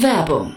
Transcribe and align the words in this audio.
Werbung 0.00 0.56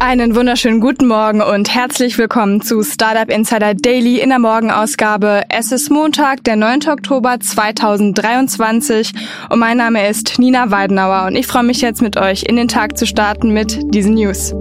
Einen 0.00 0.36
wunderschönen 0.36 0.78
guten 0.78 1.08
Morgen 1.08 1.42
und 1.42 1.74
herzlich 1.74 2.18
willkommen 2.18 2.62
zu 2.62 2.84
Startup 2.84 3.28
Insider 3.28 3.74
Daily 3.74 4.20
in 4.20 4.28
der 4.28 4.38
Morgenausgabe. 4.38 5.42
Es 5.48 5.72
ist 5.72 5.90
Montag, 5.90 6.44
der 6.44 6.54
9. 6.54 6.88
Oktober 6.88 7.40
2023 7.40 9.12
und 9.50 9.58
mein 9.58 9.76
Name 9.76 10.08
ist 10.08 10.38
Nina 10.38 10.70
Weidenauer 10.70 11.26
und 11.26 11.34
ich 11.34 11.48
freue 11.48 11.64
mich 11.64 11.80
jetzt 11.80 12.00
mit 12.00 12.16
euch 12.16 12.44
in 12.44 12.54
den 12.54 12.68
Tag 12.68 12.96
zu 12.96 13.06
starten 13.06 13.52
mit 13.52 13.80
diesen 13.92 14.14
News. 14.14 14.54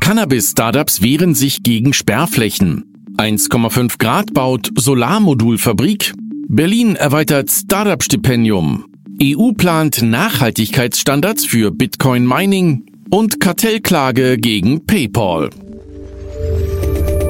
Cannabis-Startups 0.00 1.00
wehren 1.00 1.34
sich 1.34 1.62
gegen 1.62 1.94
Sperrflächen. 1.94 2.84
1,5 3.16 3.98
Grad 3.98 4.34
baut 4.34 4.68
Solarmodulfabrik. 4.76 6.12
Berlin 6.46 6.94
erweitert 6.94 7.50
Startup-Stipendium. 7.50 8.84
EU 9.22 9.52
plant 9.52 10.02
Nachhaltigkeitsstandards 10.02 11.46
für 11.46 11.70
Bitcoin 11.70 12.26
Mining 12.26 12.84
und 13.10 13.40
Kartellklage 13.40 14.36
gegen 14.36 14.84
PayPal. 14.84 15.50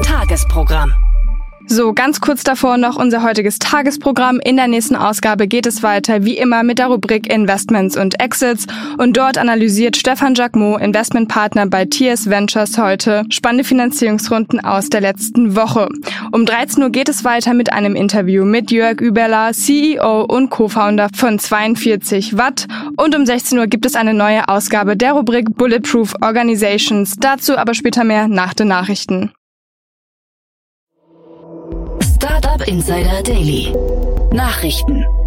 Tagesprogramm. 0.03 0.93
So, 1.69 1.93
ganz 1.93 2.21
kurz 2.21 2.45
davor 2.45 2.77
noch 2.77 2.97
unser 2.97 3.25
heutiges 3.25 3.59
Tagesprogramm. 3.59 4.39
In 4.39 4.57
der 4.57 4.69
nächsten 4.69 4.95
Ausgabe 4.95 5.49
geht 5.49 5.67
es 5.67 5.83
weiter, 5.83 6.25
wie 6.25 6.39
immer, 6.39 6.63
mit 6.63 6.79
der 6.79 6.87
Rubrik 6.87 7.31
Investments 7.31 7.97
und 7.97 8.21
Exits. 8.21 8.67
Und 8.99 9.17
dort 9.17 9.37
analysiert 9.37 9.97
Stefan 9.97 10.35
Jacquemot, 10.35 10.81
Investmentpartner 10.81 11.67
bei 11.67 11.85
TS 11.85 12.31
Ventures 12.31 12.79
heute, 12.79 13.25
spannende 13.31 13.65
Finanzierungsrunden 13.65 14.61
aus 14.61 14.91
der 14.91 15.01
letzten 15.01 15.57
Woche. 15.57 15.89
Um 16.31 16.47
13 16.47 16.85
Uhr 16.85 16.91
geht 16.91 17.09
es 17.09 17.25
weiter 17.25 17.53
mit 17.53 17.73
einem 17.73 17.97
Interview 17.97 18.45
mit 18.45 18.71
Jörg 18.71 19.01
Überler, 19.01 19.53
CEO 19.53 20.23
und 20.23 20.51
Co-Founder 20.51 21.09
von 21.17 21.41
42 21.41 22.39
Watt. 22.39 22.69
Und 22.97 23.17
um 23.17 23.27
16 23.27 23.59
Uhr 23.59 23.67
gibt 23.67 23.87
es 23.87 23.97
eine 23.97 24.15
neue 24.15 24.49
Ausgabe 24.49 24.97
der 24.97 25.15
Rubrik 25.15 25.57
Bulletproof 25.57 26.15
Organizations. 26.23 27.17
Dazu 27.19 27.59
aber 27.59 27.75
später 27.75 28.05
mehr 28.05 28.29
nach 28.29 28.55
den 28.55 28.69
Nachrichten. 28.69 29.33
Insider 32.63 33.23
Daily. 33.23 33.73
Nachrichten. 34.33 35.26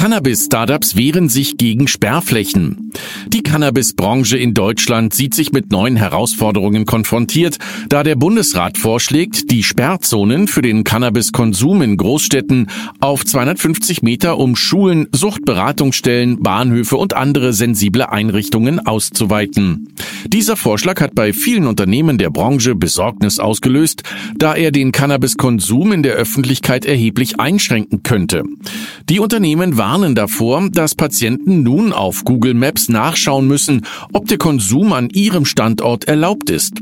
Cannabis-Startups 0.00 0.96
wehren 0.96 1.28
sich 1.28 1.58
gegen 1.58 1.86
Sperrflächen. 1.86 2.90
Die 3.28 3.42
Cannabis-Branche 3.42 4.38
in 4.38 4.54
Deutschland 4.54 5.12
sieht 5.12 5.34
sich 5.34 5.52
mit 5.52 5.70
neuen 5.70 5.96
Herausforderungen 5.96 6.86
konfrontiert, 6.86 7.58
da 7.90 8.02
der 8.02 8.16
Bundesrat 8.16 8.78
vorschlägt, 8.78 9.50
die 9.50 9.62
Sperrzonen 9.62 10.48
für 10.48 10.62
den 10.62 10.84
Cannabiskonsum 10.84 11.82
in 11.82 11.98
Großstädten 11.98 12.68
auf 13.00 13.26
250 13.26 14.00
Meter 14.00 14.38
um 14.38 14.56
Schulen, 14.56 15.06
Suchtberatungsstellen, 15.12 16.42
Bahnhöfe 16.42 16.96
und 16.96 17.12
andere 17.12 17.52
sensible 17.52 18.10
Einrichtungen 18.10 18.80
auszuweiten. 18.80 19.88
Dieser 20.26 20.56
Vorschlag 20.56 21.00
hat 21.02 21.14
bei 21.14 21.34
vielen 21.34 21.66
Unternehmen 21.66 22.16
der 22.16 22.30
Branche 22.30 22.74
Besorgnis 22.74 23.38
ausgelöst, 23.38 24.02
da 24.38 24.54
er 24.54 24.70
den 24.70 24.92
Cannabiskonsum 24.92 25.92
in 25.92 26.02
der 26.02 26.14
Öffentlichkeit 26.14 26.86
erheblich 26.86 27.38
einschränken 27.38 28.02
könnte. 28.02 28.44
Die 29.10 29.20
Unternehmen 29.20 29.76
warnen 29.90 30.14
davor, 30.14 30.68
dass 30.70 30.94
Patienten 30.94 31.64
nun 31.64 31.92
auf 31.92 32.24
Google 32.24 32.54
Maps 32.54 32.88
nachschauen 32.88 33.48
müssen, 33.48 33.84
ob 34.12 34.28
der 34.28 34.38
Konsum 34.38 34.92
an 34.92 35.10
ihrem 35.10 35.44
Standort 35.44 36.04
erlaubt 36.04 36.48
ist. 36.48 36.74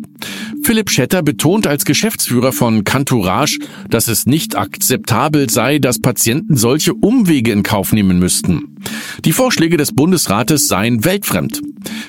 Philipp 0.62 0.90
Schetter 0.90 1.22
betont 1.22 1.66
als 1.66 1.84
Geschäftsführer 1.84 2.52
von 2.52 2.84
Cantourage, 2.84 3.58
dass 3.88 4.08
es 4.08 4.26
nicht 4.26 4.56
akzeptabel 4.56 5.48
sei, 5.48 5.78
dass 5.78 6.00
Patienten 6.00 6.56
solche 6.56 6.94
Umwege 6.94 7.52
in 7.52 7.62
Kauf 7.62 7.92
nehmen 7.92 8.18
müssten. 8.18 8.76
Die 9.24 9.32
Vorschläge 9.32 9.76
des 9.76 9.92
Bundesrates 9.92 10.68
seien 10.68 11.04
weltfremd. 11.04 11.60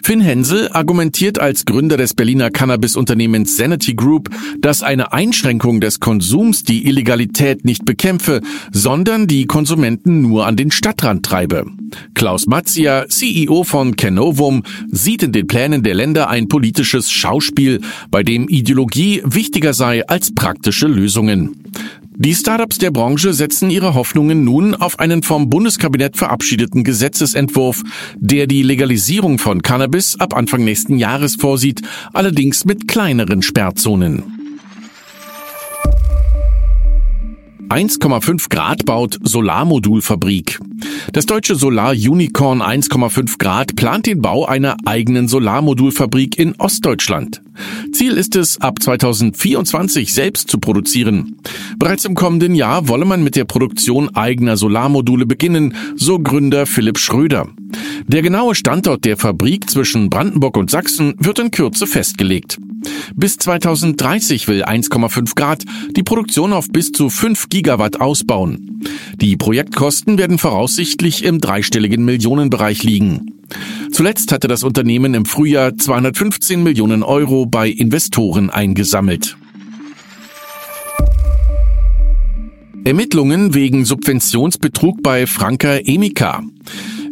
Finn 0.03 0.21
Hensel 0.21 0.69
argumentiert 0.71 1.39
als 1.39 1.65
Gründer 1.65 1.97
des 1.97 2.13
Berliner 2.13 2.51
Cannabis-Unternehmens 2.51 3.57
Sanity 3.57 3.93
Group, 3.93 4.29
dass 4.59 4.83
eine 4.83 5.13
Einschränkung 5.13 5.81
des 5.81 5.99
Konsums 5.99 6.63
die 6.63 6.87
Illegalität 6.87 7.65
nicht 7.65 7.85
bekämpfe, 7.85 8.41
sondern 8.71 9.27
die 9.27 9.45
Konsumenten 9.45 10.21
nur 10.21 10.47
an 10.47 10.57
den 10.57 10.71
Stadtrand 10.71 11.25
treibe. 11.25 11.65
Klaus 12.13 12.45
Matzia, 12.47 13.07
CEO 13.07 13.63
von 13.63 13.95
Canovum, 13.95 14.63
sieht 14.91 15.23
in 15.23 15.31
den 15.31 15.47
Plänen 15.47 15.83
der 15.83 15.95
Länder 15.95 16.29
ein 16.29 16.47
politisches 16.47 17.11
Schauspiel, 17.11 17.81
bei 18.11 18.23
dem 18.23 18.47
Ideologie 18.47 19.21
wichtiger 19.25 19.73
sei 19.73 20.07
als 20.07 20.33
praktische 20.33 20.87
Lösungen. 20.87 21.63
Die 22.21 22.35
Startups 22.35 22.79
der 22.79 22.91
Branche 22.91 23.33
setzen 23.33 23.69
ihre 23.69 23.93
Hoffnungen 23.93 24.43
nun 24.43 24.75
auf 24.75 24.99
einen 24.99 25.23
vom 25.23 25.49
Bundeskabinett 25.49 26.17
verabschiedeten 26.17 26.83
Gesetzesentwurf, 26.83 27.81
der 28.17 28.45
die 28.45 28.61
Legalisierung 28.61 29.37
von 29.37 29.61
Cannabis 29.61 30.19
ab 30.19 30.35
Anfang 30.35 30.65
nächsten 30.65 30.97
Jahres 30.97 31.35
vorsieht, 31.35 31.81
allerdings 32.11 32.65
mit 32.65 32.89
kleineren 32.89 33.41
Sperrzonen. 33.41 34.38
1,5 37.69 38.49
Grad 38.49 38.85
baut 38.85 39.19
Solarmodulfabrik. 39.21 40.59
Das 41.13 41.27
deutsche 41.27 41.53
Solar-Unicorn 41.53 42.63
1,5 42.63 43.37
Grad 43.37 43.75
plant 43.75 44.07
den 44.07 44.23
Bau 44.23 44.45
einer 44.45 44.75
eigenen 44.85 45.27
Solarmodulfabrik 45.27 46.39
in 46.39 46.55
Ostdeutschland. 46.55 47.43
Ziel 47.91 48.13
ist 48.13 48.35
es, 48.35 48.59
ab 48.59 48.81
2024 48.81 50.11
selbst 50.11 50.49
zu 50.49 50.57
produzieren. 50.57 51.37
Bereits 51.77 52.05
im 52.05 52.15
kommenden 52.15 52.55
Jahr 52.55 52.87
wolle 52.87 53.05
man 53.05 53.23
mit 53.23 53.35
der 53.35 53.45
Produktion 53.45 54.15
eigener 54.15 54.57
Solarmodule 54.57 55.27
beginnen, 55.27 55.75
so 55.95 56.17
Gründer 56.17 56.65
Philipp 56.65 56.97
Schröder. 56.97 57.49
Der 58.07 58.23
genaue 58.23 58.55
Standort 58.55 59.05
der 59.05 59.15
Fabrik 59.15 59.69
zwischen 59.69 60.09
Brandenburg 60.09 60.57
und 60.57 60.71
Sachsen 60.71 61.13
wird 61.19 61.37
in 61.37 61.51
Kürze 61.51 61.85
festgelegt. 61.85 62.57
Bis 63.15 63.37
2030 63.37 64.47
will 64.47 64.63
1,5 64.63 65.35
Grad 65.35 65.63
die 65.95 66.03
Produktion 66.03 66.53
auf 66.53 66.69
bis 66.69 66.91
zu 66.91 67.09
5 67.09 67.49
Gigawatt 67.49 67.99
ausbauen. 67.99 68.81
Die 69.15 69.35
Projektkosten 69.35 70.17
werden 70.17 70.37
voraussichtlich 70.37 71.23
im 71.23 71.41
dreistelligen 71.41 72.05
Millionenbereich 72.05 72.83
liegen. 72.83 73.33
Zuletzt 73.91 74.31
hatte 74.31 74.47
das 74.47 74.63
Unternehmen 74.63 75.13
im 75.13 75.25
Frühjahr 75.25 75.75
215 75.75 76.63
Millionen 76.63 77.03
Euro 77.03 77.45
bei 77.45 77.69
Investoren 77.69 78.49
eingesammelt. 78.49 79.37
Ermittlungen 82.85 83.53
wegen 83.53 83.85
Subventionsbetrug 83.85 85.03
bei 85.03 85.27
Franka 85.27 85.77
Emika. 85.77 86.43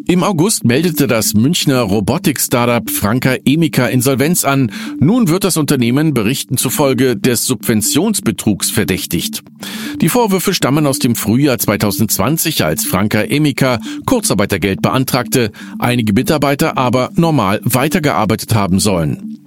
Im 0.10 0.24
August 0.24 0.64
meldete 0.64 1.06
das 1.06 1.34
Münchner 1.34 1.82
Robotik-Startup 1.82 2.90
Franka 2.90 3.36
Emika 3.44 3.88
Insolvenz 3.88 4.46
an. 4.46 4.72
Nun 5.02 5.28
wird 5.28 5.44
das 5.44 5.58
Unternehmen 5.58 6.14
Berichten 6.14 6.56
zufolge 6.56 7.18
des 7.18 7.46
Subventionsbetrugs 7.46 8.70
verdächtigt. 8.70 9.44
Die 10.00 10.08
Vorwürfe 10.08 10.54
stammen 10.54 10.88
aus 10.88 11.00
dem 11.00 11.16
Frühjahr 11.16 11.60
2020, 11.60 12.64
als 12.64 12.86
Franka 12.86 13.22
Emika 13.22 13.82
Kurzarbeitergeld 14.06 14.82
beantragte, 14.82 15.52
einige 15.78 16.14
Mitarbeiter 16.14 16.78
aber 16.78 17.10
normal 17.16 17.60
weitergearbeitet 17.66 18.56
haben 18.56 18.80
sollen. 18.80 19.40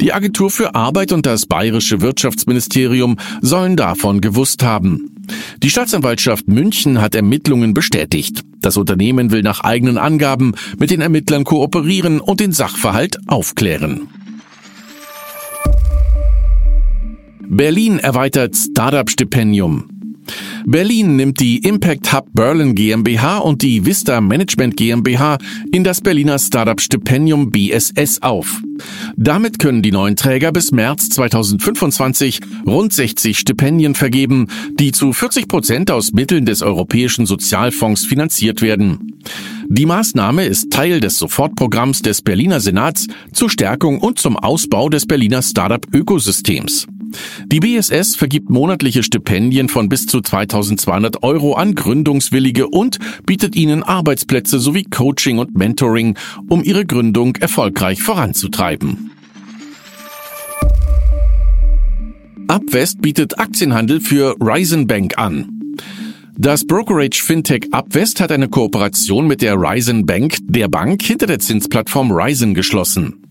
Die 0.00 0.12
Agentur 0.12 0.50
für 0.50 0.76
Arbeit 0.76 1.10
und 1.10 1.26
das 1.26 1.46
bayerische 1.46 2.00
Wirtschaftsministerium 2.00 3.16
sollen 3.40 3.76
davon 3.76 4.20
gewusst 4.20 4.62
haben. 4.62 5.13
Die 5.62 5.70
Staatsanwaltschaft 5.70 6.48
München 6.48 7.00
hat 7.00 7.14
Ermittlungen 7.14 7.74
bestätigt. 7.74 8.42
Das 8.60 8.76
Unternehmen 8.76 9.30
will 9.30 9.42
nach 9.42 9.60
eigenen 9.60 9.98
Angaben 9.98 10.54
mit 10.78 10.90
den 10.90 11.00
Ermittlern 11.00 11.44
kooperieren 11.44 12.20
und 12.20 12.40
den 12.40 12.52
Sachverhalt 12.52 13.18
aufklären. 13.26 14.08
Berlin 17.46 17.98
erweitert 17.98 18.56
Startup-Stipendium. 18.56 19.93
Berlin 20.66 21.16
nimmt 21.16 21.40
die 21.40 21.58
Impact 21.58 22.12
Hub 22.12 22.26
Berlin 22.32 22.74
GmbH 22.74 23.38
und 23.38 23.62
die 23.62 23.84
Vista 23.84 24.20
Management 24.20 24.76
GmbH 24.76 25.38
in 25.72 25.84
das 25.84 26.00
Berliner 26.00 26.38
Startup 26.38 26.80
Stipendium 26.80 27.50
BSS 27.50 28.22
auf. 28.22 28.62
Damit 29.16 29.58
können 29.58 29.82
die 29.82 29.92
neuen 29.92 30.16
Träger 30.16 30.52
bis 30.52 30.72
März 30.72 31.10
2025 31.10 32.40
rund 32.66 32.92
60 32.92 33.38
Stipendien 33.38 33.94
vergeben, 33.94 34.48
die 34.78 34.92
zu 34.92 35.12
40 35.12 35.48
Prozent 35.48 35.90
aus 35.90 36.12
Mitteln 36.12 36.46
des 36.46 36.62
Europäischen 36.62 37.26
Sozialfonds 37.26 38.04
finanziert 38.04 38.62
werden. 38.62 39.14
Die 39.68 39.86
Maßnahme 39.86 40.44
ist 40.44 40.70
Teil 40.70 41.00
des 41.00 41.18
Sofortprogramms 41.18 42.02
des 42.02 42.22
Berliner 42.22 42.60
Senats 42.60 43.06
zur 43.32 43.50
Stärkung 43.50 43.98
und 44.00 44.18
zum 44.18 44.36
Ausbau 44.36 44.88
des 44.88 45.06
Berliner 45.06 45.42
Startup-Ökosystems. 45.42 46.86
Die 47.46 47.60
BSS 47.60 48.16
vergibt 48.16 48.50
monatliche 48.50 49.02
Stipendien 49.02 49.68
von 49.68 49.88
bis 49.88 50.06
zu 50.06 50.20
2200 50.20 51.22
Euro 51.22 51.54
an 51.54 51.74
Gründungswillige 51.74 52.68
und 52.68 52.98
bietet 53.26 53.56
ihnen 53.56 53.82
Arbeitsplätze 53.82 54.58
sowie 54.58 54.84
Coaching 54.84 55.38
und 55.38 55.56
Mentoring, 55.56 56.16
um 56.48 56.62
ihre 56.62 56.86
Gründung 56.86 57.36
erfolgreich 57.36 58.02
voranzutreiben. 58.02 59.10
Upwest 62.48 63.00
bietet 63.00 63.38
Aktienhandel 63.38 64.00
für 64.00 64.36
Ryzen 64.40 64.86
Bank 64.86 65.18
an. 65.18 65.48
Das 66.36 66.66
Brokerage 66.66 67.22
Fintech 67.22 67.68
Upwest 67.72 68.20
hat 68.20 68.32
eine 68.32 68.48
Kooperation 68.48 69.26
mit 69.26 69.40
der 69.40 69.54
Ryzen 69.54 70.04
Bank, 70.04 70.36
der 70.42 70.68
Bank 70.68 71.02
hinter 71.02 71.26
der 71.26 71.38
Zinsplattform 71.38 72.10
Ryzen, 72.10 72.54
geschlossen. 72.54 73.23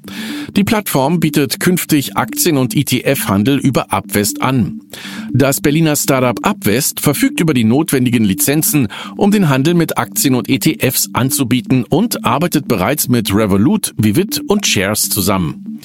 Die 0.56 0.64
Plattform 0.64 1.20
bietet 1.20 1.60
künftig 1.60 2.16
Aktien- 2.16 2.58
und 2.58 2.76
ETF-Handel 2.76 3.58
über 3.58 3.92
Upwest 3.92 4.42
an. 4.42 4.82
Das 5.32 5.62
Berliner 5.62 5.96
Startup 5.96 6.38
Upwest 6.46 7.00
verfügt 7.00 7.40
über 7.40 7.54
die 7.54 7.64
notwendigen 7.64 8.24
Lizenzen, 8.24 8.88
um 9.16 9.32
den 9.32 9.50
Handel 9.50 9.74
mit 9.74 9.98
Aktien 9.98 10.36
und 10.36 10.50
ETFs 10.50 11.10
anzubieten 11.14 11.86
und 11.90 12.24
arbeitet 12.26 12.68
bereits 12.68 13.08
mit 13.08 13.34
Revolut, 13.34 13.94
Vivid 13.98 14.42
und 14.48 14.68
Shares 14.68 15.10
zusammen. 15.10 15.80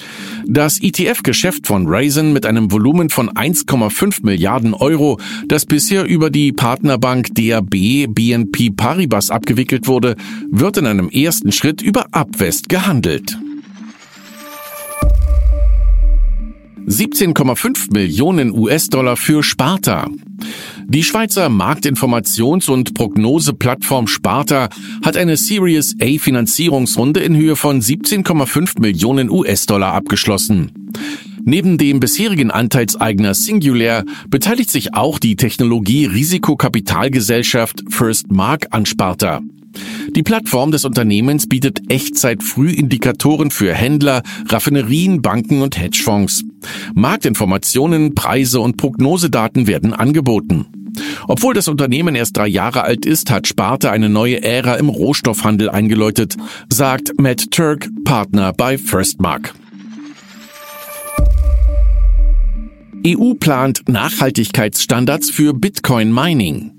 Das 0.46 0.80
ETF-Geschäft 0.80 1.66
von 1.66 1.86
Raisin 1.86 2.32
mit 2.32 2.46
einem 2.46 2.70
Volumen 2.70 3.10
von 3.10 3.30
1,5 3.30 4.24
Milliarden 4.24 4.74
Euro, 4.74 5.18
das 5.46 5.66
bisher 5.66 6.04
über 6.04 6.30
die 6.30 6.52
Partnerbank 6.52 7.34
DAB 7.34 8.06
BNP 8.08 8.70
Paribas 8.70 9.30
abgewickelt 9.30 9.86
wurde, 9.86 10.16
wird 10.50 10.76
in 10.76 10.86
einem 10.86 11.08
ersten 11.08 11.52
Schritt 11.52 11.82
über 11.82 12.06
Upwest 12.12 12.68
gehandelt. 12.68 13.38
17,5 16.88 17.92
Millionen 17.92 18.50
US-Dollar 18.50 19.18
für 19.18 19.42
Sparta. 19.42 20.08
Die 20.86 21.04
Schweizer 21.04 21.48
Marktinformations- 21.48 22.70
und 22.70 22.94
Prognoseplattform 22.94 24.06
Sparta 24.06 24.70
hat 25.04 25.18
eine 25.18 25.36
Series 25.36 25.96
A 26.00 26.16
Finanzierungsrunde 26.18 27.20
in 27.20 27.36
Höhe 27.36 27.56
von 27.56 27.82
17,5 27.82 28.80
Millionen 28.80 29.28
US-Dollar 29.28 29.92
abgeschlossen. 29.92 30.72
Neben 31.44 31.76
dem 31.76 32.00
bisherigen 32.00 32.50
Anteilseigner 32.50 33.34
Singular 33.34 34.04
beteiligt 34.28 34.70
sich 34.70 34.94
auch 34.94 35.18
die 35.18 35.36
Technologie-Risikokapitalgesellschaft 35.36 37.84
First 37.90 38.32
Mark 38.32 38.68
an 38.70 38.86
Sparta. 38.86 39.42
Die 40.14 40.22
Plattform 40.22 40.70
des 40.70 40.84
Unternehmens 40.84 41.46
bietet 41.46 41.90
Echtzeit-Frühindikatoren 41.90 43.50
für 43.50 43.74
Händler, 43.74 44.22
Raffinerien, 44.48 45.22
Banken 45.22 45.62
und 45.62 45.78
Hedgefonds. 45.78 46.44
Marktinformationen, 46.94 48.14
Preise 48.14 48.60
und 48.60 48.76
Prognosedaten 48.76 49.66
werden 49.66 49.92
angeboten. 49.92 50.66
Obwohl 51.26 51.54
das 51.54 51.68
Unternehmen 51.68 52.14
erst 52.14 52.36
drei 52.36 52.48
Jahre 52.48 52.82
alt 52.82 53.06
ist, 53.06 53.30
hat 53.30 53.46
Sparte 53.46 53.90
eine 53.90 54.08
neue 54.08 54.42
Ära 54.42 54.74
im 54.74 54.88
Rohstoffhandel 54.88 55.70
eingeläutet, 55.70 56.36
sagt 56.72 57.12
Matt 57.18 57.50
Turk, 57.50 57.88
Partner 58.04 58.52
bei 58.52 58.78
Firstmark. 58.78 59.54
EU 63.06 63.34
plant 63.34 63.88
Nachhaltigkeitsstandards 63.88 65.30
für 65.30 65.54
Bitcoin 65.54 66.12
Mining. 66.12 66.72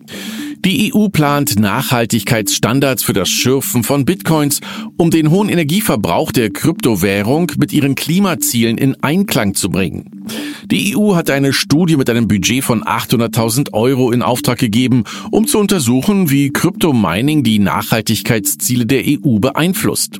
Die 0.66 0.94
EU 0.94 1.08
plant 1.08 1.58
Nachhaltigkeitsstandards 1.58 3.02
für 3.02 3.14
das 3.14 3.30
Schürfen 3.30 3.84
von 3.84 4.04
Bitcoins, 4.04 4.60
um 4.98 5.10
den 5.10 5.32
hohen 5.32 5.48
Energieverbrauch 5.48 6.34
der 6.34 6.50
Kryptowährung 6.50 7.50
mit 7.58 7.72
ihren 7.72 7.96
Klimazielen 7.96 8.78
in 8.78 9.02
Einklang 9.02 9.56
zu 9.56 9.70
bringen. 9.70 10.26
Die 10.70 10.98
EU 10.98 11.16
hat 11.16 11.30
eine 11.30 11.54
Studie 11.54 11.96
mit 11.96 12.10
einem 12.10 12.28
Budget 12.28 12.64
von 12.64 12.84
800.000 12.84 13.72
Euro 13.72 14.12
in 14.12 14.22
Auftrag 14.22 14.60
gegeben, 14.60 15.06
um 15.32 15.48
zu 15.48 15.60
untersuchen, 15.60 16.30
wie 16.30 16.52
Kryptomining 16.52 17.44
die 17.44 17.60
Nachhaltigkeitsziele 17.60 18.86
der 18.86 19.04
EU 19.06 19.40
beeinflusst. 19.40 20.20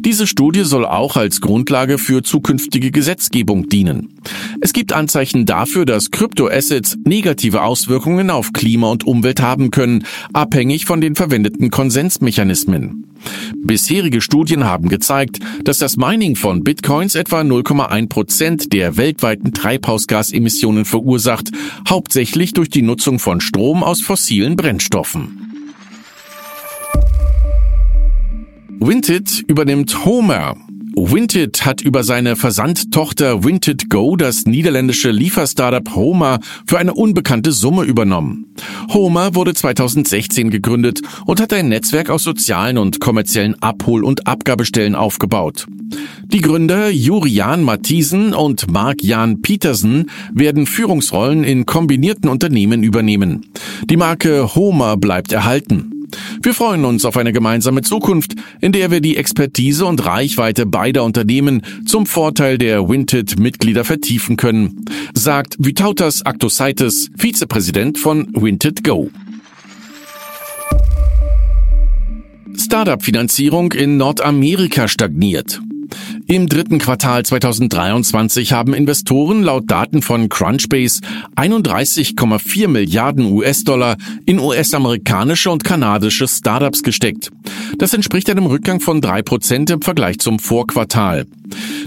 Diese 0.00 0.26
Studie 0.26 0.64
soll 0.64 0.86
auch 0.86 1.16
als 1.16 1.40
Grundlage 1.40 1.98
für 1.98 2.22
zukünftige 2.22 2.90
Gesetzgebung 2.90 3.68
dienen. 3.68 4.14
Es 4.60 4.72
gibt 4.72 4.92
Anzeichen 4.92 5.46
dafür, 5.46 5.84
dass 5.84 6.10
Kryptoassets 6.10 6.96
negative 7.04 7.62
Auswirkungen 7.62 8.30
auf 8.30 8.52
Klima 8.52 8.90
und 8.90 9.04
Umwelt 9.04 9.40
haben 9.40 9.70
können, 9.70 10.04
abhängig 10.32 10.86
von 10.86 11.00
den 11.00 11.14
verwendeten 11.14 11.70
Konsensmechanismen. 11.70 13.04
Bisherige 13.56 14.20
Studien 14.20 14.64
haben 14.64 14.88
gezeigt, 14.88 15.40
dass 15.64 15.78
das 15.78 15.96
Mining 15.96 16.36
von 16.36 16.62
Bitcoins 16.62 17.14
etwa 17.14 17.40
0,1 17.40 18.08
Prozent 18.08 18.72
der 18.72 18.96
weltweiten 18.96 19.52
Treibhausgasemissionen 19.52 20.84
verursacht, 20.84 21.50
hauptsächlich 21.88 22.52
durch 22.52 22.70
die 22.70 22.82
Nutzung 22.82 23.18
von 23.18 23.40
Strom 23.40 23.82
aus 23.82 24.00
fossilen 24.00 24.56
Brennstoffen. 24.56 25.47
Vinted 28.80 29.44
übernimmt 29.48 30.04
Homer. 30.04 30.56
Vinted 30.94 31.66
hat 31.66 31.80
über 31.80 32.04
seine 32.04 32.36
Versandtochter 32.36 33.44
Vinted 33.44 33.90
Go 33.90 34.14
das 34.14 34.46
niederländische 34.46 35.10
Lieferstartup 35.10 35.96
Homer 35.96 36.38
für 36.64 36.78
eine 36.78 36.94
unbekannte 36.94 37.50
Summe 37.50 37.82
übernommen. 37.82 38.54
Homer 38.92 39.34
wurde 39.34 39.52
2016 39.52 40.50
gegründet 40.50 41.00
und 41.26 41.40
hat 41.40 41.52
ein 41.52 41.68
Netzwerk 41.68 42.08
aus 42.08 42.22
sozialen 42.22 42.78
und 42.78 43.00
kommerziellen 43.00 43.60
Abhol- 43.60 44.04
und 44.04 44.28
Abgabestellen 44.28 44.94
aufgebaut. 44.94 45.66
Die 46.26 46.40
Gründer 46.40 46.88
Jurian 46.88 47.64
Matthiesen 47.64 48.32
und 48.32 48.70
Mark-Jan 48.70 49.42
Petersen 49.42 50.10
werden 50.32 50.66
Führungsrollen 50.66 51.42
in 51.42 51.66
kombinierten 51.66 52.28
Unternehmen 52.30 52.84
übernehmen. 52.84 53.46
Die 53.90 53.96
Marke 53.96 54.54
Homer 54.54 54.96
bleibt 54.96 55.32
erhalten. 55.32 55.97
Wir 56.42 56.54
freuen 56.54 56.84
uns 56.84 57.04
auf 57.04 57.16
eine 57.16 57.32
gemeinsame 57.32 57.82
Zukunft, 57.82 58.34
in 58.60 58.72
der 58.72 58.90
wir 58.90 59.00
die 59.00 59.16
Expertise 59.16 59.84
und 59.86 60.04
Reichweite 60.04 60.66
beider 60.66 61.04
Unternehmen 61.04 61.62
zum 61.86 62.06
Vorteil 62.06 62.58
der 62.58 62.88
Winted-Mitglieder 62.88 63.84
vertiefen 63.84 64.36
können, 64.36 64.84
sagt 65.14 65.56
Vitautas 65.58 66.22
Actosaitis, 66.22 67.10
Vizepräsident 67.16 67.98
von 67.98 68.28
Winted 68.34 68.84
Go. 68.84 69.10
Startup-Finanzierung 72.56 73.72
in 73.72 73.96
Nordamerika 73.96 74.88
stagniert. 74.88 75.60
Im 76.30 76.46
dritten 76.46 76.76
Quartal 76.78 77.24
2023 77.24 78.52
haben 78.52 78.74
Investoren 78.74 79.42
laut 79.42 79.70
Daten 79.70 80.02
von 80.02 80.28
Crunchbase 80.28 81.00
31,4 81.36 82.68
Milliarden 82.68 83.32
US-Dollar 83.32 83.96
in 84.26 84.38
US-amerikanische 84.38 85.50
und 85.50 85.64
kanadische 85.64 86.28
Startups 86.28 86.82
gesteckt. 86.82 87.30
Das 87.78 87.94
entspricht 87.94 88.28
einem 88.28 88.44
Rückgang 88.44 88.80
von 88.80 89.00
drei 89.00 89.22
Prozent 89.22 89.70
im 89.70 89.80
Vergleich 89.80 90.18
zum 90.18 90.38
Vorquartal. 90.38 91.24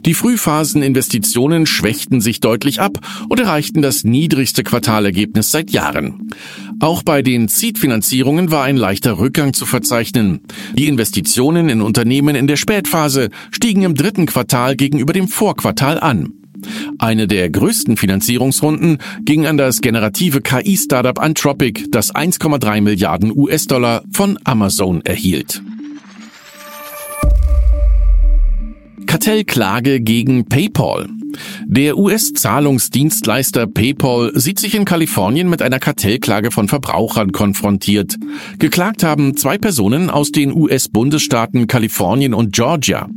Die 0.06 0.16
Frühphaseninvestitionen 0.16 1.68
schwächten 1.68 2.20
sich 2.20 2.40
deutlich 2.40 2.82
ab 2.82 2.98
und 3.30 3.40
erreichten 3.40 3.84
das 3.84 4.04
niedrigste 4.04 4.64
Quartalergebnis 4.64 5.52
seit 5.52 5.70
Jahren. 5.70 6.32
Auch 6.80 7.04
bei 7.04 7.22
den 7.22 7.48
Seed-Finanzierungen 7.48 8.50
war 8.50 8.64
ein 8.64 8.76
leichter 8.76 9.20
Rückgang 9.20 9.54
zu 9.54 9.68
verzeichnen. 9.68 10.42
Die 10.74 10.88
Investitionen 10.88 11.70
in 11.70 11.82
Unternehmen 11.82 12.36
in 12.36 12.48
der 12.48 12.56
Spätphase 12.56 13.30
stiegen 13.52 13.84
im 13.84 13.94
dritten 13.94 14.26
Quartal 14.32 14.76
gegenüber 14.76 15.14
dem 15.14 15.28
Vorquartal 15.28 16.00
an. 16.00 16.34
Eine 17.00 17.28
der 17.28 17.50
größten 17.50 17.98
Finanzierungsrunden 17.98 19.00
ging 19.24 19.46
an 19.46 19.58
das 19.58 19.82
generative 19.82 20.42
KI-Startup 20.42 21.20
Anthropic, 21.20 21.88
das 21.92 22.14
1,3 22.14 22.82
Milliarden 22.82 23.36
US-Dollar 23.36 24.04
von 24.12 24.40
Amazon 24.44 25.02
erhielt. 25.02 25.62
Kartellklage 29.08 30.00
gegen 30.00 30.46
PayPal. 30.46 31.10
Der 31.66 31.98
US-Zahlungsdienstleister 31.98 33.68
PayPal 33.68 34.32
sieht 34.36 34.60
sich 34.60 34.76
in 34.76 34.86
Kalifornien 34.86 35.50
mit 35.50 35.62
einer 35.62 35.80
Kartellklage 35.80 36.52
von 36.52 36.68
Verbrauchern 36.68 37.32
konfrontiert. 37.32 38.16
Geklagt 38.60 39.04
haben 39.04 39.38
zwei 39.38 39.58
Personen 39.58 40.10
aus 40.10 40.32
den 40.32 40.54
US-Bundesstaaten 40.54 41.68
Kalifornien 41.68 42.34
und 42.34 42.54
Georgia. 42.54 43.10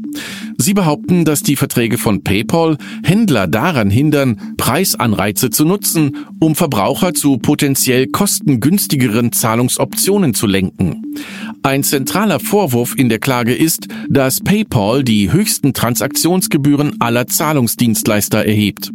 Sie 0.57 0.75
behaupten, 0.75 1.25
dass 1.25 1.43
die 1.43 1.57
Verträge 1.57 1.99
von 1.99 2.23
PayPal 2.23 2.77
Händler 3.03 3.47
daran 3.47 3.91
hindern, 3.91 4.55
Preisanreize 4.57 5.51
zu 5.51 5.65
nutzen, 5.65 6.17
um 6.39 6.55
Verbraucher 6.55 7.15
zu 7.15 7.39
potenziell 7.39 8.07
kostengünstigeren 8.07 9.33
Zahlungsoptionen 9.33 10.35
zu 10.35 10.47
lenken. 10.47 11.15
Ein 11.63 11.83
zentraler 11.83 12.41
Vorwurf 12.41 12.95
in 12.97 13.09
der 13.09 13.19
Klage 13.19 13.55
ist, 13.55 13.89
dass 14.09 14.41
PayPal 14.41 15.03
die 15.03 15.33
höchsten 15.33 15.73
Transaktionsgebühren 15.73 17.01
aller 17.01 17.27
Zahlungsdienstleister 17.27 18.45
erhebt. 18.45 18.91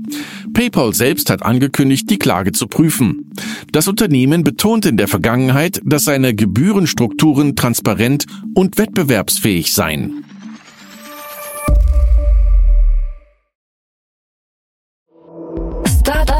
PayPal 0.54 0.94
selbst 0.94 1.30
hat 1.30 1.44
angekündigt, 1.44 2.10
die 2.10 2.20
Klage 2.20 2.52
zu 2.52 2.68
prüfen. 2.68 3.32
Das 3.72 3.88
Unternehmen 3.88 4.44
betont 4.44 4.86
in 4.86 4.98
der 4.98 5.08
Vergangenheit, 5.08 5.82
dass 5.84 6.06
seine 6.06 6.34
Gebührenstrukturen 6.36 7.56
transparent 7.56 8.26
und 8.54 8.78
wettbewerbsfähig 8.78 9.74
seien. 9.74 10.24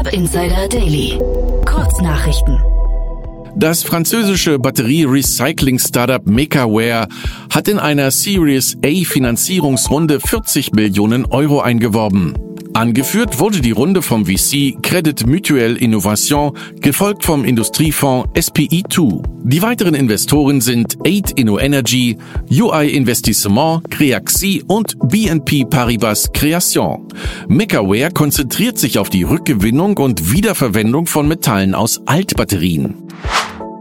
Startup 0.00 0.18
Insider 0.18 0.66
Daily. 0.66 1.18
Kurznachrichten. 1.66 2.58
Das 3.54 3.82
französische 3.82 4.58
Batterie-Recycling-Startup 4.58 6.26
MakerWare 6.26 7.06
hat 7.52 7.68
in 7.68 7.78
einer 7.78 8.10
Series 8.10 8.78
A 8.82 9.04
Finanzierungsrunde 9.04 10.20
40 10.20 10.72
Millionen 10.72 11.26
Euro 11.26 11.60
eingeworben. 11.60 12.49
Angeführt 12.72 13.40
wurde 13.40 13.60
die 13.60 13.72
Runde 13.72 14.00
vom 14.00 14.26
VC 14.26 14.80
Credit 14.80 15.26
Mutuel 15.26 15.76
Innovation, 15.76 16.56
gefolgt 16.80 17.24
vom 17.24 17.44
Industriefonds 17.44 18.28
SPI2. 18.34 19.22
Die 19.42 19.60
weiteren 19.60 19.94
Investoren 19.94 20.60
sind 20.60 20.96
8 21.04 21.32
Inno 21.32 21.58
Energy, 21.58 22.16
UI 22.50 22.90
Investissement, 22.90 23.90
Creaxi 23.90 24.62
und 24.68 24.96
BNP 25.08 25.64
Paribas 25.64 26.30
Creation. 26.32 27.08
MakerWare 27.48 28.12
konzentriert 28.12 28.78
sich 28.78 28.98
auf 28.98 29.10
die 29.10 29.24
Rückgewinnung 29.24 29.96
und 29.98 30.32
Wiederverwendung 30.32 31.06
von 31.06 31.26
Metallen 31.26 31.74
aus 31.74 32.00
Altbatterien. 32.06 32.94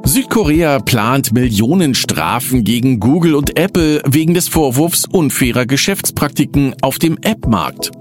Südkorea 0.03 0.79
plant 0.79 1.33
Millionenstrafen 1.33 2.63
gegen 2.63 2.99
Google 2.99 3.35
und 3.35 3.59
Apple 3.59 4.01
wegen 4.07 4.33
des 4.33 4.47
Vorwurfs 4.47 5.05
unfairer 5.05 5.67
Geschäftspraktiken 5.67 6.73
auf 6.81 6.97
dem 6.97 7.19
App-Markt. 7.21 7.91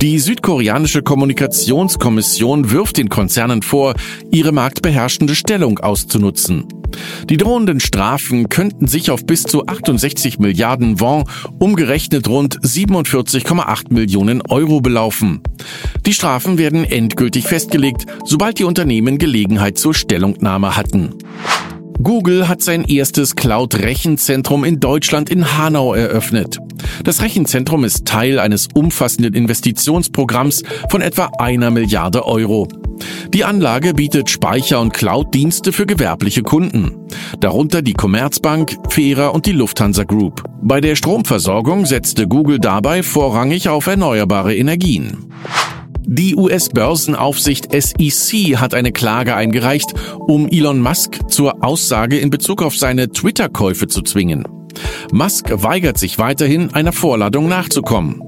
Die 0.00 0.18
südkoreanische 0.18 1.02
Kommunikationskommission 1.02 2.70
wirft 2.70 2.96
den 2.96 3.08
Konzernen 3.08 3.62
vor, 3.62 3.94
ihre 4.30 4.52
marktbeherrschende 4.52 5.34
Stellung 5.34 5.78
auszunutzen. 5.78 6.66
Die 7.28 7.36
drohenden 7.36 7.80
Strafen 7.80 8.48
könnten 8.48 8.88
sich 8.88 9.10
auf 9.10 9.24
bis 9.24 9.42
zu 9.42 9.66
68 9.66 10.38
Milliarden 10.38 11.00
Won, 11.00 11.24
umgerechnet 11.58 12.28
rund 12.28 12.60
47,8 12.60 13.92
Millionen 13.92 14.42
Euro 14.48 14.80
belaufen. 14.80 15.40
Die 16.06 16.14
Strafen 16.14 16.58
werden 16.58 16.84
endgültig 16.84 17.44
festgelegt, 17.44 18.06
sobald 18.24 18.58
die 18.58 18.64
Unternehmen 18.64 19.18
Gelegenheit 19.18 19.78
zur 19.78 19.94
Stellungnahme 19.94 20.76
hatten. 20.76 21.14
Google 22.02 22.48
hat 22.48 22.62
sein 22.62 22.84
erstes 22.84 23.36
Cloud-Rechenzentrum 23.36 24.64
in 24.64 24.80
Deutschland 24.80 25.28
in 25.28 25.58
Hanau 25.58 25.92
eröffnet. 25.92 26.58
Das 27.04 27.20
Rechenzentrum 27.20 27.84
ist 27.84 28.06
Teil 28.06 28.38
eines 28.38 28.68
umfassenden 28.72 29.34
Investitionsprogramms 29.34 30.62
von 30.88 31.02
etwa 31.02 31.30
einer 31.38 31.70
Milliarde 31.70 32.24
Euro. 32.24 32.68
Die 33.34 33.44
Anlage 33.44 33.92
bietet 33.92 34.30
Speicher- 34.30 34.80
und 34.80 34.94
Cloud-Dienste 34.94 35.72
für 35.72 35.84
gewerbliche 35.84 36.42
Kunden, 36.42 36.96
darunter 37.38 37.82
die 37.82 37.94
Commerzbank, 37.94 38.76
Fera 38.88 39.28
und 39.28 39.44
die 39.44 39.52
Lufthansa 39.52 40.04
Group. 40.04 40.44
Bei 40.62 40.80
der 40.80 40.96
Stromversorgung 40.96 41.84
setzte 41.84 42.26
Google 42.26 42.58
dabei 42.58 43.02
vorrangig 43.02 43.68
auf 43.68 43.86
erneuerbare 43.86 44.56
Energien. 44.56 45.32
Die 46.06 46.34
US-Börsenaufsicht 46.36 47.68
SEC 47.72 48.56
hat 48.56 48.74
eine 48.74 48.92
Klage 48.92 49.34
eingereicht, 49.34 49.94
um 50.18 50.48
Elon 50.48 50.80
Musk 50.80 51.18
zur 51.28 51.62
Aussage 51.62 52.18
in 52.18 52.30
Bezug 52.30 52.62
auf 52.62 52.76
seine 52.76 53.10
Twitter-Käufe 53.10 53.86
zu 53.86 54.02
zwingen. 54.02 54.44
Musk 55.12 55.50
weigert 55.50 55.98
sich 55.98 56.18
weiterhin, 56.18 56.72
einer 56.74 56.92
Vorladung 56.92 57.48
nachzukommen. 57.48 58.22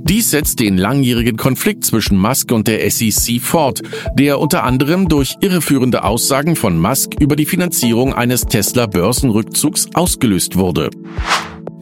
Dies 0.00 0.30
setzt 0.30 0.60
den 0.60 0.76
langjährigen 0.76 1.36
Konflikt 1.36 1.84
zwischen 1.84 2.18
Musk 2.18 2.50
und 2.50 2.66
der 2.68 2.90
SEC 2.90 3.40
fort, 3.40 3.82
der 4.18 4.40
unter 4.40 4.64
anderem 4.64 5.08
durch 5.08 5.36
irreführende 5.40 6.04
Aussagen 6.04 6.56
von 6.56 6.78
Musk 6.78 7.14
über 7.20 7.36
die 7.36 7.46
Finanzierung 7.46 8.12
eines 8.12 8.42
Tesla-Börsenrückzugs 8.46 9.88
ausgelöst 9.94 10.56
wurde. 10.56 10.90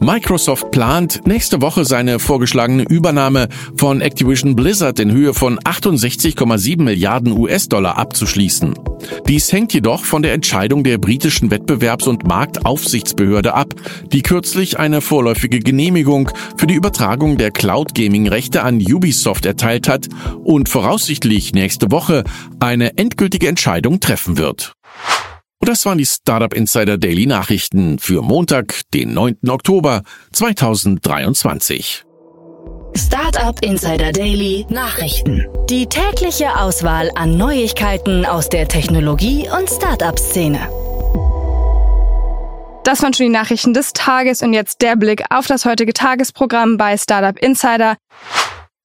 Microsoft 0.03 0.71
plant, 0.71 1.27
nächste 1.27 1.61
Woche 1.61 1.85
seine 1.85 2.17
vorgeschlagene 2.17 2.81
Übernahme 2.89 3.49
von 3.77 4.01
Activision 4.01 4.55
Blizzard 4.55 4.99
in 4.99 5.11
Höhe 5.11 5.35
von 5.35 5.59
68,7 5.59 6.81
Milliarden 6.81 7.37
US-Dollar 7.37 7.99
abzuschließen. 7.99 8.73
Dies 9.27 9.53
hängt 9.53 9.75
jedoch 9.75 10.03
von 10.03 10.23
der 10.23 10.33
Entscheidung 10.33 10.83
der 10.83 10.97
britischen 10.97 11.51
Wettbewerbs- 11.51 12.07
und 12.07 12.25
Marktaufsichtsbehörde 12.25 13.53
ab, 13.53 13.75
die 14.11 14.23
kürzlich 14.23 14.79
eine 14.79 15.01
vorläufige 15.01 15.59
Genehmigung 15.59 16.31
für 16.57 16.65
die 16.65 16.73
Übertragung 16.73 17.37
der 17.37 17.51
Cloud-Gaming-Rechte 17.51 18.63
an 18.63 18.81
Ubisoft 18.81 19.45
erteilt 19.45 19.87
hat 19.87 20.07
und 20.43 20.67
voraussichtlich 20.67 21.53
nächste 21.53 21.91
Woche 21.91 22.23
eine 22.59 22.97
endgültige 22.97 23.47
Entscheidung 23.47 23.99
treffen 23.99 24.39
wird. 24.39 24.73
Und 25.61 25.69
das 25.69 25.85
waren 25.85 25.99
die 25.99 26.07
Startup 26.07 26.51
Insider 26.53 26.97
Daily 26.97 27.27
Nachrichten 27.27 27.99
für 27.99 28.23
Montag, 28.23 28.81
den 28.95 29.13
9. 29.13 29.37
Oktober 29.47 30.01
2023. 30.33 32.03
Startup 32.97 33.63
Insider 33.63 34.11
Daily 34.11 34.65
Nachrichten. 34.69 35.45
Die 35.69 35.85
tägliche 35.85 36.57
Auswahl 36.59 37.11
an 37.13 37.37
Neuigkeiten 37.37 38.25
aus 38.25 38.49
der 38.49 38.67
Technologie- 38.67 39.47
und 39.55 39.69
Startup-Szene. 39.69 40.67
Das 42.83 43.03
waren 43.03 43.13
schon 43.13 43.27
die 43.27 43.31
Nachrichten 43.31 43.75
des 43.75 43.93
Tages 43.93 44.41
und 44.41 44.53
jetzt 44.53 44.81
der 44.81 44.95
Blick 44.95 45.23
auf 45.29 45.45
das 45.45 45.65
heutige 45.65 45.93
Tagesprogramm 45.93 46.77
bei 46.77 46.97
Startup 46.97 47.37
Insider. 47.37 47.97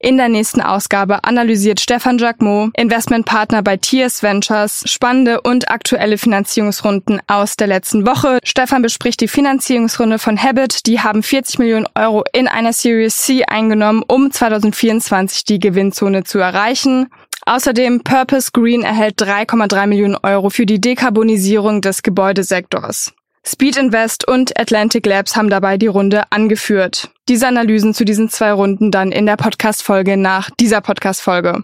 In 0.06 0.18
der 0.18 0.28
nächsten 0.28 0.60
Ausgabe 0.60 1.24
analysiert 1.24 1.80
Stefan 1.80 2.18
Jacquemot, 2.18 2.70
Investmentpartner 2.78 3.64
bei 3.64 3.76
TS 3.76 4.22
Ventures, 4.22 4.84
spannende 4.86 5.40
und 5.40 5.68
aktuelle 5.68 6.16
Finanzierungsrunden 6.16 7.20
aus 7.26 7.56
der 7.56 7.66
letzten 7.66 8.06
Woche. 8.06 8.38
Stefan 8.44 8.82
bespricht 8.82 9.20
die 9.20 9.26
Finanzierungsrunde 9.26 10.20
von 10.20 10.40
Habit. 10.40 10.86
Die 10.86 11.00
haben 11.00 11.24
40 11.24 11.58
Millionen 11.58 11.88
Euro 11.96 12.22
in 12.32 12.46
einer 12.46 12.72
Series 12.72 13.16
C 13.16 13.42
eingenommen, 13.46 14.04
um 14.06 14.30
2024 14.30 15.42
die 15.42 15.58
Gewinnzone 15.58 16.22
zu 16.22 16.38
erreichen. 16.38 17.08
Außerdem 17.44 18.04
Purpose 18.04 18.52
Green 18.52 18.82
erhält 18.82 19.20
3,3 19.20 19.88
Millionen 19.88 20.18
Euro 20.22 20.50
für 20.50 20.66
die 20.66 20.80
Dekarbonisierung 20.80 21.80
des 21.80 22.04
Gebäudesektors. 22.04 23.12
Speed 23.48 23.76
Invest 23.76 24.26
und 24.26 24.58
Atlantic 24.58 25.06
Labs 25.06 25.36
haben 25.36 25.48
dabei 25.50 25.78
die 25.78 25.86
Runde 25.86 26.24
angeführt. 26.30 27.10
Diese 27.28 27.46
Analysen 27.46 27.94
zu 27.94 28.04
diesen 28.04 28.28
zwei 28.28 28.50
Runden 28.50 28.90
dann 28.90 29.12
in 29.12 29.24
der 29.24 29.36
Podcast-Folge 29.36 30.16
nach 30.16 30.50
dieser 30.58 30.80
Podcast-Folge. 30.80 31.62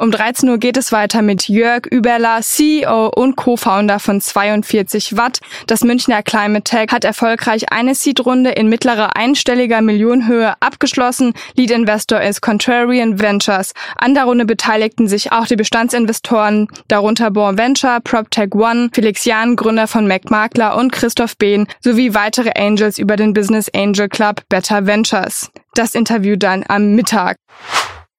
Um 0.00 0.10
13 0.10 0.48
Uhr 0.48 0.56
geht 0.56 0.78
es 0.78 0.92
weiter 0.92 1.20
mit 1.20 1.46
Jörg 1.50 1.84
Überler, 1.84 2.40
CEO 2.40 3.08
und 3.08 3.36
Co-Founder 3.36 3.98
von 3.98 4.18
42 4.18 5.18
Watt. 5.18 5.40
Das 5.66 5.84
Münchner 5.84 6.22
Climate 6.22 6.64
Tech 6.64 6.86
hat 6.90 7.04
erfolgreich 7.04 7.70
eine 7.70 7.94
Seed-Runde 7.94 8.52
in 8.52 8.70
mittlerer 8.70 9.14
einstelliger 9.14 9.82
Millionenhöhe 9.82 10.54
abgeschlossen. 10.60 11.34
Lead 11.54 11.70
Investor 11.70 12.22
ist 12.22 12.40
Contrarian 12.40 13.20
Ventures. 13.20 13.74
An 13.98 14.14
der 14.14 14.24
Runde 14.24 14.46
beteiligten 14.46 15.06
sich 15.06 15.32
auch 15.32 15.46
die 15.46 15.56
Bestandsinvestoren, 15.56 16.68
darunter 16.88 17.30
Born 17.30 17.58
Venture, 17.58 18.00
PropTech 18.02 18.54
One, 18.54 18.88
Felix 18.94 19.26
Jahn, 19.26 19.54
Gründer 19.54 19.86
von 19.86 20.08
MacMakler 20.08 20.78
und 20.78 20.92
Christoph 20.92 21.36
Behn, 21.36 21.66
sowie 21.80 22.14
weitere 22.14 22.52
Angels 22.58 22.98
über 22.98 23.16
den 23.16 23.34
Business 23.34 23.68
Angel 23.74 24.08
Club 24.08 24.44
Better 24.48 24.86
Ventures. 24.86 25.50
Das 25.74 25.94
Interview 25.94 26.36
dann 26.36 26.64
am 26.66 26.94
Mittag. 26.94 27.36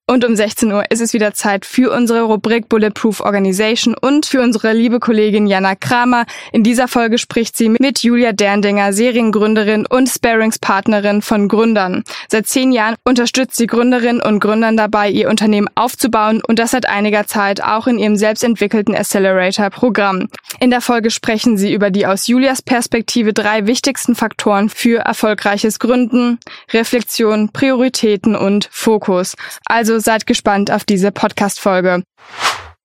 Und 0.08 0.26
um 0.26 0.36
16 0.36 0.74
Uhr 0.74 0.84
ist 0.90 1.00
es 1.00 1.14
wieder 1.14 1.34
Zeit 1.34 1.66
für 1.66 1.94
unsere 1.96 2.24
Rubrik 2.24 2.68
Bulletproof 2.68 3.22
Organization 3.22 3.96
und 3.96 4.26
für 4.26 4.42
unsere 4.42 4.74
liebe 4.74 5.00
Kollegin 5.00 5.48
Jana 5.48 5.76
Kramer. 5.76 6.26
In 6.52 6.64
dieser 6.64 6.90
Folge 6.90 7.18
spricht 7.18 7.56
sie 7.56 7.70
mit 7.70 8.00
Julia 8.00 8.34
Derndinger, 8.34 8.92
Seriengründerin 8.92 9.86
und 9.86 10.10
Sparingspartnerin 10.10 11.22
von 11.22 11.48
Gründern. 11.48 12.04
Seit 12.30 12.48
zehn 12.48 12.74
Jahren 12.74 12.96
unterstützt 13.06 13.56
sie 13.56 13.68
Gründerinnen 13.68 14.22
und 14.22 14.42
Gründern 14.42 14.76
dabei, 14.76 15.10
ihr 15.10 15.30
Unternehmen 15.30 15.70
aufzubauen 15.76 16.42
und 16.46 16.60
das 16.60 16.72
seit 16.72 16.90
einiger 16.90 17.26
Zeit 17.26 17.64
auch 17.64 17.88
in 17.88 17.98
ihrem 17.98 18.18
selbstentwickelten 18.18 18.94
Accelerator-Programm. 18.96 20.28
In 20.60 20.72
der 20.72 20.82
Folge 20.82 21.10
sprechen 21.10 21.58
sie 21.58 21.74
über 21.74 21.90
die 21.90 22.06
aus 22.06 22.28
Julias 22.28 22.62
Perspektive 22.62 23.32
drei 23.32 23.66
wichtigsten 23.66 24.16
Faktoren 24.16 24.68
für 24.68 25.00
erfolgreiches 25.00 25.80
Gründen, 25.80 26.38
Reflexion, 26.74 27.50
Prioritäten 27.54 28.36
und 28.36 28.68
Fokus. 28.72 29.36
Also 29.66 30.01
seid 30.02 30.28
gespannt 30.28 30.72
auf 30.72 30.84
diese 30.84 31.12
Podcast-Folge. 31.12 32.04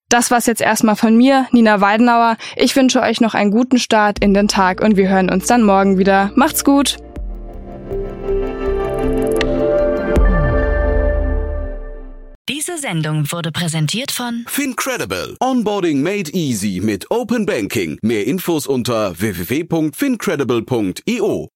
Das 0.09 0.31
war's 0.31 0.47
jetzt 0.47 0.61
erstmal 0.61 0.95
von 0.95 1.17
mir, 1.17 1.49
Nina 1.51 1.81
Weidenauer. 1.81 2.37
Ich 2.55 2.77
wünsche 2.77 3.01
euch 3.01 3.21
noch 3.21 3.35
einen 3.35 3.51
guten 3.51 3.79
Start 3.79 4.21
in 4.21 4.35
den 4.35 4.47
Tag 4.47 4.81
und 4.81 4.97
wir 4.97 5.09
hören 5.09 5.31
uns 5.31 5.47
dann 5.47 5.63
morgen 5.63 5.99
wieder. 5.99 6.31
Macht's 6.37 6.65
gut! 6.65 6.99
Diese 12.49 12.79
Sendung 12.79 13.33
wurde 13.33 13.51
präsentiert 13.51 14.13
von 14.13 14.45
Fincredible. 14.47 15.37
Onboarding 15.41 16.01
made 16.01 16.31
easy 16.33 16.81
mit 16.81 17.11
Open 17.11 17.45
Banking. 17.45 17.99
Mehr 18.03 18.25
Infos 18.27 18.69
unter 18.69 19.19
www.fincredible.io. 19.19 21.49